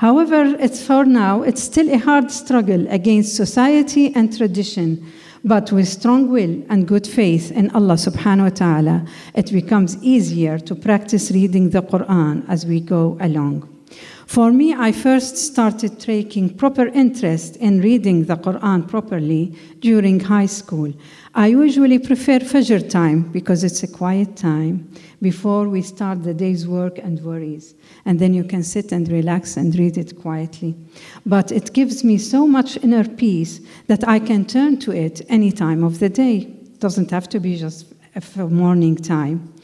However, 0.00 0.56
it's 0.58 0.82
for 0.82 1.04
now, 1.04 1.42
it's 1.42 1.62
still 1.62 1.92
a 1.92 1.98
hard 1.98 2.30
struggle 2.30 2.86
against 2.88 3.36
society 3.36 4.14
and 4.14 4.34
tradition. 4.34 5.04
But 5.44 5.72
with 5.72 5.88
strong 5.88 6.30
will 6.30 6.64
and 6.70 6.88
good 6.88 7.06
faith 7.06 7.52
in 7.52 7.68
Allah 7.72 7.96
subhanahu 7.96 8.44
wa 8.44 8.48
ta'ala, 8.48 9.04
it 9.34 9.52
becomes 9.52 10.02
easier 10.02 10.58
to 10.58 10.74
practice 10.74 11.30
reading 11.30 11.68
the 11.68 11.82
Quran 11.82 12.48
as 12.48 12.64
we 12.64 12.80
go 12.80 13.18
along. 13.20 13.68
For 14.24 14.50
me, 14.50 14.72
I 14.72 14.90
first 14.92 15.36
started 15.36 16.00
taking 16.00 16.48
proper 16.48 16.86
interest 16.86 17.56
in 17.56 17.82
reading 17.82 18.24
the 18.24 18.36
Quran 18.36 18.88
properly 18.88 19.54
during 19.80 20.20
high 20.20 20.46
school. 20.46 20.94
I 21.34 21.46
usually 21.46 22.00
prefer 22.00 22.40
Fajr 22.40 22.90
time 22.90 23.22
because 23.22 23.62
it's 23.62 23.84
a 23.84 23.86
quiet 23.86 24.34
time 24.34 24.90
before 25.22 25.68
we 25.68 25.80
start 25.80 26.24
the 26.24 26.34
day's 26.34 26.66
work 26.66 26.98
and 26.98 27.20
worries 27.22 27.74
and 28.04 28.18
then 28.18 28.34
you 28.34 28.42
can 28.42 28.64
sit 28.64 28.90
and 28.90 29.08
relax 29.08 29.56
and 29.56 29.72
read 29.78 29.96
it 29.96 30.20
quietly. 30.20 30.74
But 31.24 31.52
it 31.52 31.72
gives 31.72 32.02
me 32.02 32.18
so 32.18 32.48
much 32.48 32.76
inner 32.78 33.06
peace 33.08 33.60
that 33.86 34.06
I 34.08 34.18
can 34.18 34.44
turn 34.44 34.78
to 34.80 34.92
it 34.92 35.22
any 35.28 35.52
time 35.52 35.84
of 35.84 36.00
the 36.00 36.08
day. 36.08 36.38
It 36.38 36.80
doesn't 36.80 37.12
have 37.12 37.28
to 37.28 37.38
be 37.38 37.56
just 37.56 37.86
for 38.20 38.48
morning 38.48 38.96
time. 38.96 39.54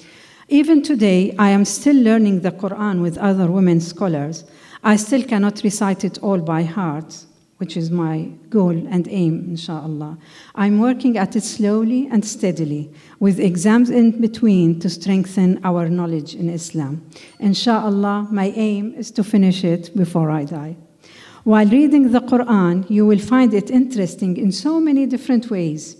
Even 0.48 0.83
today, 0.83 1.35
I 1.37 1.50
am 1.50 1.64
still 1.64 1.96
learning 1.96 2.42
the 2.42 2.52
Quran 2.52 3.02
with 3.02 3.18
other 3.18 3.50
women 3.50 3.81
scholars. 3.81 4.44
I 4.85 4.94
still 4.94 5.24
cannot 5.24 5.64
recite 5.64 6.05
it 6.05 6.18
all 6.22 6.38
by 6.38 6.62
heart, 6.62 7.24
which 7.58 7.76
is 7.76 7.90
my 7.90 8.30
goal 8.50 8.76
and 8.90 9.08
aim, 9.08 9.46
inshallah. 9.48 10.18
I'm 10.54 10.78
working 10.78 11.16
at 11.16 11.36
it 11.36 11.42
slowly 11.42 12.08
and 12.12 12.24
steadily, 12.24 12.92
with 13.18 13.40
exams 13.40 13.88
in 13.88 14.20
between 14.20 14.78
to 14.80 14.90
strengthen 14.90 15.60
our 15.64 15.88
knowledge 15.88 16.34
in 16.34 16.50
Islam. 16.50 17.08
Inshallah, 17.40 18.28
my 18.30 18.52
aim 18.56 18.94
is 18.94 19.10
to 19.12 19.24
finish 19.24 19.64
it 19.64 19.96
before 19.96 20.30
I 20.30 20.44
die. 20.44 20.76
While 21.44 21.68
reading 21.68 22.12
the 22.12 22.20
Quran, 22.20 22.90
you 22.90 23.06
will 23.06 23.20
find 23.20 23.54
it 23.54 23.70
interesting 23.70 24.36
in 24.36 24.52
so 24.52 24.80
many 24.80 25.06
different 25.06 25.48
ways. 25.48 25.96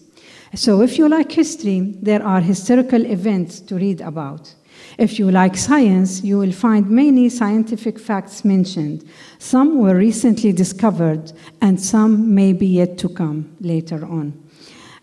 So, 0.55 0.83
if 0.83 0.99
you 0.99 1.09
like 1.09 1.31
history, 1.31 1.95
there 2.03 2.23
are 2.23 2.41
historical 2.41 3.05
events 3.05 3.61
to 3.61 3.77
read 3.77 4.01
about. 4.01 4.55
If 4.99 5.19
you 5.19 5.31
like 5.31 5.57
science, 5.57 6.25
you 6.25 6.39
will 6.39 6.53
find 6.53 6.89
many 6.89 7.29
scientific 7.29 7.99
facts 7.99 8.45
mentioned. 8.45 9.07
Some 9.39 9.79
were 9.79 9.95
recently 9.95 10.53
discovered, 10.53 11.33
and 11.61 11.79
some 11.79 12.35
may 12.35 12.55
be 12.55 12.67
yet 12.67 12.97
to 12.99 13.09
come 13.11 13.55
later 13.61 14.07
on. 14.07 14.43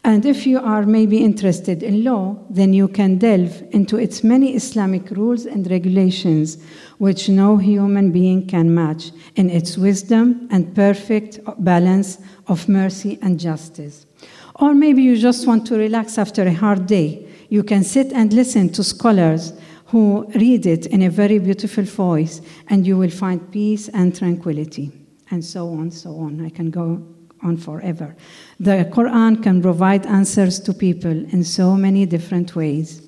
And 0.06 0.25
if 0.25 0.45
you 0.45 0.60
are 0.60 0.84
maybe 0.84 1.23
interested 1.23 1.82
in 1.82 2.03
law, 2.03 2.36
then 2.49 2.73
you 2.73 2.89
can 2.89 3.19
delve 3.19 3.63
into 3.71 3.97
its 3.97 4.21
many 4.21 4.53
Islamic 4.53 5.10
rules 5.12 5.45
and 5.45 5.69
regulations, 5.69 6.58
which 6.97 7.29
no 7.29 7.56
human 7.56 8.12
being 8.12 8.45
can 8.45 8.73
match 8.73 9.12
in 9.36 9.49
its 9.49 9.77
wisdom 9.77 10.47
and 10.51 10.75
perfect 10.75 11.39
balance 11.60 12.17
of 12.47 12.67
mercy 12.67 13.17
and 13.21 13.39
justice. 13.39 14.06
Or 14.56 14.73
maybe 14.73 15.01
you 15.01 15.17
just 15.17 15.47
want 15.47 15.65
to 15.67 15.77
relax 15.77 16.17
after 16.17 16.43
a 16.43 16.53
hard 16.53 16.86
day. 16.86 17.25
You 17.49 17.63
can 17.63 17.84
sit 17.84 18.12
and 18.12 18.34
listen 18.34 18.69
to 18.73 18.84
scholars 18.84 19.53
who 19.93 20.25
read 20.34 20.65
it 20.65 20.88
in 20.88 21.03
a 21.03 21.10
very 21.10 21.38
beautiful 21.38 21.84
voice, 21.84 22.41
and 22.67 22.88
you 22.88 22.97
will 22.97 23.12
find 23.12 23.51
peace 23.51 23.89
and 23.89 24.15
tranquility, 24.15 24.91
and 25.29 25.45
so 25.45 25.69
on, 25.69 25.91
so 25.91 26.17
on. 26.17 26.43
I 26.43 26.49
can 26.49 26.71
go 26.71 27.06
on 27.43 27.58
forever. 27.58 28.15
The 28.60 28.89
Quran 28.91 29.43
can 29.43 29.62
provide 29.62 30.08
answers 30.08 30.60
to 30.62 30.73
people 30.73 31.12
in 31.12 31.43
so 31.43 31.75
many 31.75 32.08
different 32.08 32.56
ways. 32.56 33.08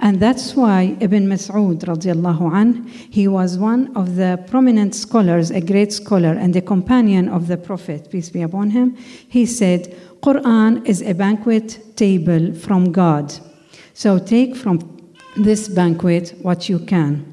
And 0.00 0.18
that's 0.18 0.56
why 0.56 0.96
Ibn 0.98 1.28
Mas'ud 1.28 1.78
radiallahu 1.84 2.52
an, 2.52 2.88
he 2.88 3.28
was 3.28 3.56
one 3.56 3.96
of 3.96 4.16
the 4.16 4.44
prominent 4.48 4.96
scholars, 4.96 5.52
a 5.52 5.60
great 5.60 5.92
scholar 5.92 6.32
and 6.32 6.56
a 6.56 6.60
companion 6.60 7.28
of 7.28 7.46
the 7.46 7.56
Prophet, 7.56 8.10
peace 8.10 8.28
be 8.30 8.42
upon 8.42 8.70
him. 8.70 8.96
He 9.28 9.46
said, 9.46 9.94
Quran 10.20 10.84
is 10.84 11.00
a 11.00 11.14
banquet 11.14 11.96
table 11.96 12.54
from 12.54 12.90
God. 12.90 13.32
So 13.92 14.18
take 14.18 14.56
from 14.56 14.93
this 15.35 15.67
banquet 15.67 16.33
what 16.41 16.69
you 16.69 16.79
can. 16.79 17.25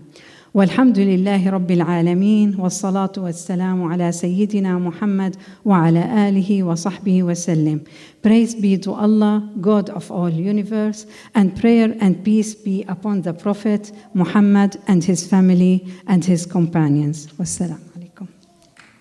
والحمد 0.55 0.99
لله 0.99 1.51
رب 1.51 1.71
العالمين 1.71 2.55
والصلاة 2.59 3.13
والسلام 3.19 3.83
على 3.85 4.13
سيدنا 4.13 4.79
محمد 4.79 5.37
وعلى 5.65 6.29
آله 6.29 6.63
وصحبه 6.63 7.23
وسلم. 7.23 7.81
Praise 8.23 8.55
be 8.55 8.79
to 8.79 8.93
Allah, 8.93 9.49
God 9.61 9.91
of 9.91 10.11
all 10.11 10.31
universe, 10.31 11.05
and 11.35 11.55
prayer 11.61 11.95
and 12.01 12.25
peace 12.25 12.55
be 12.55 12.85
upon 12.89 13.21
the 13.21 13.35
Prophet 13.35 13.93
Muhammad 14.15 14.79
and 14.89 15.05
his 15.05 15.27
family 15.27 15.87
and 16.07 16.25
his 16.25 16.47
companions. 16.47 17.27
Wassalamu 17.39 17.91
alaikum. 17.99 18.29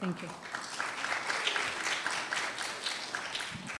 Thank 0.01 0.21
you. 0.23 0.38